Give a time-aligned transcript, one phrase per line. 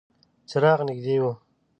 [0.49, 1.23] څراغ نږدې و.